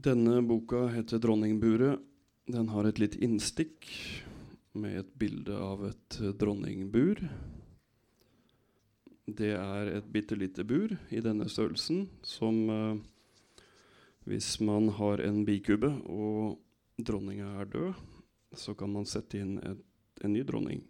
[0.00, 2.00] Denne boka heter 'Dronningburet'.
[2.46, 3.84] Den har et litt innstikk
[4.72, 7.20] med et bilde av et dronningbur.
[9.26, 12.96] Det er et bitte lite bur i denne størrelsen som eh,
[14.24, 16.58] Hvis man har en bikube og
[16.96, 17.94] dronninga er død,
[18.54, 19.80] så kan man sette inn et,
[20.24, 20.84] en ny dronning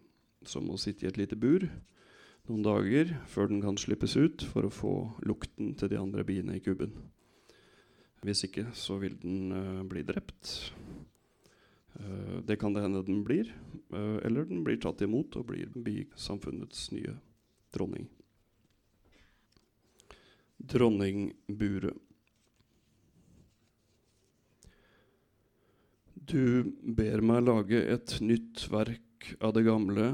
[0.46, 1.66] som må sitte i et lite bur
[2.48, 6.58] noen dager før den kan slippes ut for å få lukten til de andre biene
[6.58, 6.94] i kuben.
[8.20, 10.72] Hvis ikke så vil den uh, bli drept.
[11.96, 13.48] Uh, det kan det hende den blir,
[13.94, 17.16] uh, eller den blir tatt imot og blir samfunnets nye
[17.72, 18.10] dronning.
[20.60, 21.96] Dronningburet.
[26.30, 30.12] Du ber meg lage et nytt verk av det gamle,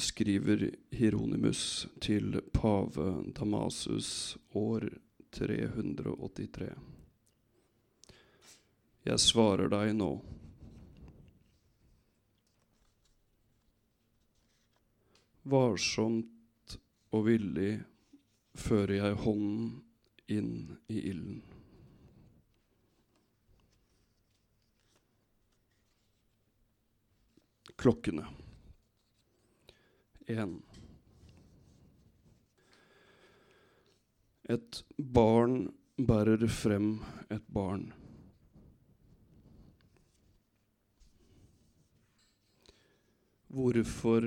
[0.00, 0.64] skriver
[0.94, 4.88] Hieronymus til pave Damasus år
[5.30, 6.70] 383.
[9.08, 10.10] Jeg svarer deg nå.
[15.48, 16.74] Varsomt
[17.16, 17.78] og villig
[18.58, 19.70] fører jeg hånden
[20.28, 20.52] inn
[20.92, 21.40] i ilden.
[27.78, 28.26] Klokkene.
[30.28, 30.58] Én.
[34.48, 35.66] Et barn
[36.00, 37.90] bærer frem et barn.
[43.52, 44.24] Hvorfor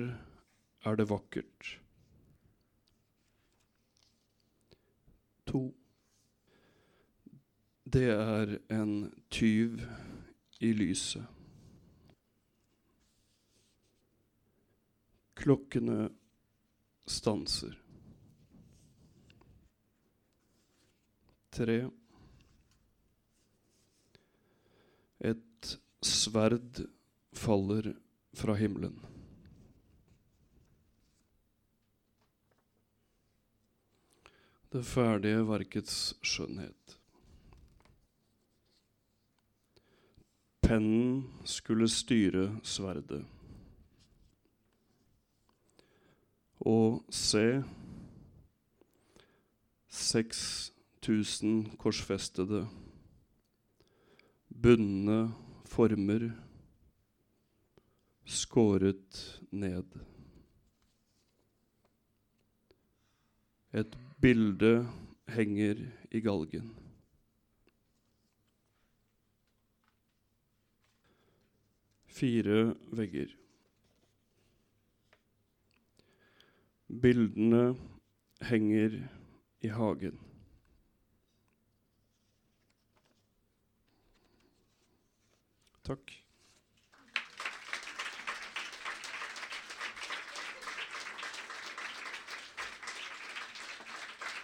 [0.86, 1.81] er det vakkert?
[5.50, 5.63] To.
[7.94, 8.95] Det er en
[9.30, 9.81] tyv
[10.61, 11.25] i lyset.
[15.33, 16.11] Klokkene
[17.08, 17.73] stanser.
[21.52, 21.89] Tre.
[25.19, 26.85] Et sverd
[27.35, 27.91] faller
[28.34, 28.95] fra himmelen.
[34.72, 36.95] Det ferdige verkets skjønnhet.
[40.63, 43.25] Pennen skulle styre sverdet.
[46.63, 47.44] Og se,
[51.01, 52.67] 6000 korsfestede,
[54.62, 55.34] bundne
[55.66, 56.29] former,
[58.25, 59.97] skåret ned.
[63.73, 64.85] Et bilde
[65.28, 66.69] henger i galgen.
[72.06, 73.34] Fire vegger.
[77.01, 77.72] Bildene
[78.45, 79.00] henger
[79.61, 80.19] i hagen.
[85.84, 86.12] Takk.